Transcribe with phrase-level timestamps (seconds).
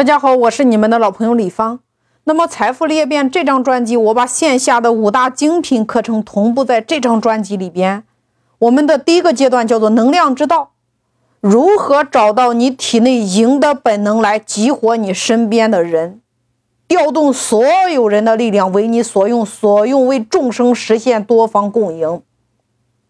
[0.00, 1.80] 大家好，我是你们的老朋友李芳。
[2.24, 8.04] 那么《财富裂变》这张专辑，我把线下的五大精品课程同步在这张专辑里边。
[8.60, 10.70] 我们的第一个阶段叫做能量之道，
[11.40, 16.22] 如何找到你体内赢的本能来激活你身边的人，
[16.88, 17.62] 调动所
[17.92, 22.22] 有人的力量为你所用，所用为众生实现多方共赢。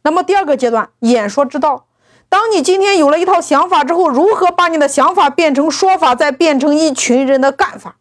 [0.03, 1.85] 那么第二个阶段演说之道。
[2.31, 7.97] 当你今天有了一套想法之后，如何把你的想法变成说法，再变成一群人的干法？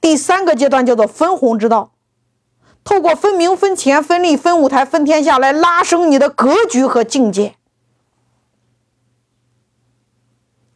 [0.00, 1.90] 第三个阶段叫做分红之道，
[2.84, 7.56] 透过分名、分钱、分利、分舞台、分天下来拉升你的格局和境界。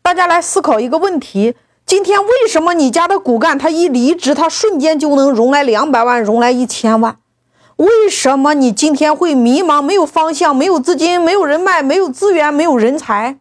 [0.03, 1.55] 大家来思考一个问题：
[1.87, 7.19] 今天为什么你家的骨干他一离职，他瞬间就能融来两百万，融来一千万？
[7.81, 9.81] 为什么你今天会迷茫？
[9.81, 13.39] 没有方向，没有资金，没有人脉，没有资源，没有人才。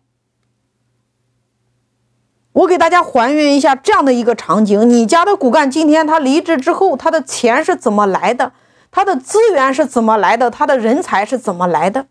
[2.54, 8.54] 我给大家还原一下这样的一个场景：你家的骨干今天他离职之后，他的钱是怎么来的？
[8.92, 10.50] 他的资源是怎么来的？
[10.50, 12.08] 他的人才是怎么来的？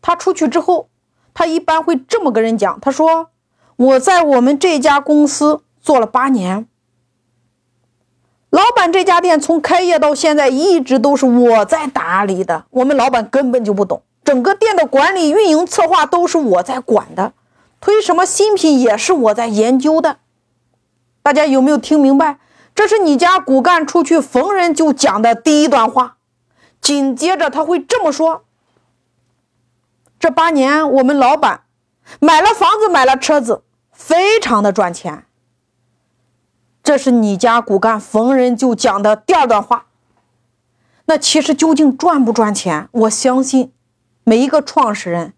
[0.00, 0.88] 他出去之后，
[1.34, 3.28] 他一般会这么跟人讲：“他说
[3.76, 6.66] 我在我们这家公司做了八年。”
[8.54, 17.32] 老板这家店从开业到现在一直都是我在打理的，我们老板根本就不懂，整个店的管理、运营、策划都是我在管的，
[17.80, 20.18] 推什么新品也是我在研究的。
[21.20, 22.38] 大家有没有听明白？
[22.76, 26.18] 这是你家骨干出去逢人就讲的第一段话，
[26.80, 28.44] 紧接着他会这么说：
[30.20, 31.62] 这八年我们老板
[32.20, 35.26] 买了房子，买了车子，非常的赚钱。
[36.84, 39.86] 这是你家骨干逢人就讲的第二段话。
[41.06, 42.88] 那其实究竟赚不赚钱？
[42.92, 43.72] 我相信
[44.22, 45.32] 每一个创始人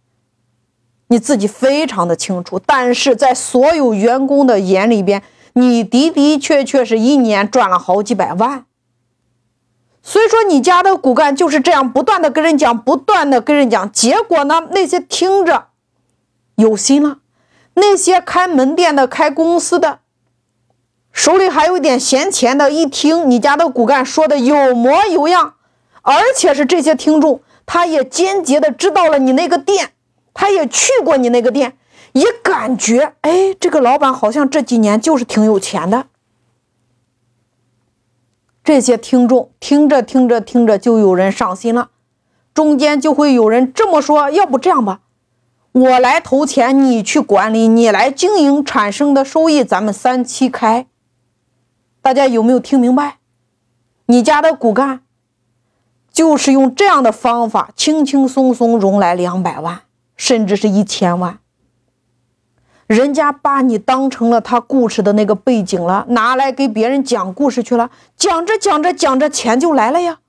[1.06, 2.58] 你自己非常的清楚。
[2.58, 5.22] 但是在所有员工的眼里边，
[5.53, 8.64] 你的的确确是一年赚了好几百万。
[10.03, 13.91] 所以说，你家的骨干就是这样不断的跟人讲，不断的跟人讲。
[13.93, 15.69] 结果呢，那些听着
[16.56, 17.19] 有心了，
[17.75, 20.00] 那些开门店的、开公司的。
[21.16, 25.54] 手里还有点闲钱的，一听你家的骨干说的有模有样，
[26.03, 29.93] 而且是这些听众，他也间接的知道了你那个店，
[30.34, 31.78] 他也去过你那个店，
[32.12, 36.05] 也感觉，哎，这个老板好像这几年就是挺有钱的。
[38.62, 41.88] 这些听众听着听着听着，就有人上心了，
[42.53, 45.00] 中间就会有人这么说：要不这样吧，
[45.72, 50.87] 我来投钱，你去管理，你来经营，产生的收益咱们三七开。
[52.06, 53.19] 大家有没有听明白？
[54.06, 55.00] 你家的骨干
[56.12, 59.81] 就是用这样的方法，轻轻松松融来两百万，
[60.17, 61.41] 甚至是一千万。
[62.87, 70.21] 人家把你当成了他故事的那个背景了，拿来给别人讲故事去了，讲着讲着讲着，钱就来了呀。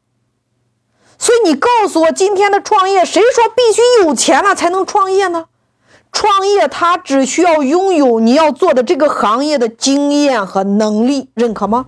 [1.19, 5.45] 所以你告诉我，今天的创业，谁说必须有钱了才能创业呢？
[6.11, 11.87] 创业，他只需要拥有你要做的这个行业的经验和能力，认可吗？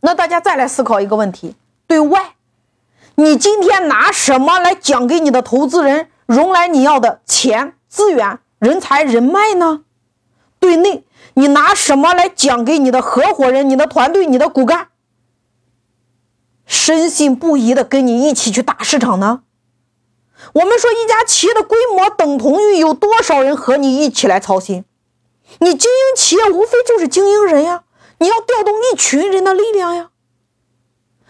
[0.00, 1.56] 那大家再来思考一个问题：
[1.86, 2.34] 对外，
[3.16, 9.82] 你今天拿什么来讲给你的投资人融来你要的钱、资源、人才、人脉呢？
[10.58, 14.88] 对内，你拿什么来讲给你的合伙人、你的团队、你的骨干，
[16.66, 19.42] 深信不疑的跟你一起去打市场呢？
[20.54, 24.84] 我们说，一家企业的规模等同于有多少人和你一起来操心。
[25.58, 27.84] 你经营企业，无非就是经营人呀，
[28.18, 30.10] 你要调动一群人的力量呀。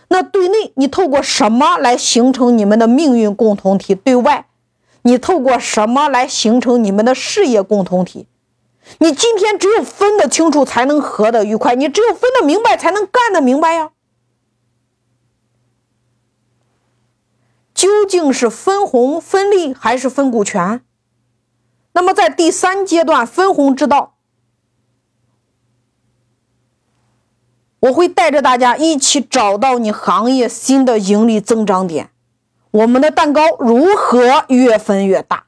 [0.09, 3.95] 那对内，你透过什么来形成你们的命运共同体？
[3.95, 4.47] 对外，
[5.03, 8.27] 你透过什么来形成你们的事业共同体？
[8.99, 13.91] 你今天只有分得清楚，才能合得愉快；你只有分得明白，才能干得明白呀。
[17.81, 20.83] 究竟是分红分利还是分股权？
[21.93, 24.17] 那么在第三阶段分红之道，
[27.81, 32.11] 我会带着大家一起找到你行业新的盈利增长点，
[32.71, 35.47] 我们的蛋糕如何越分越大？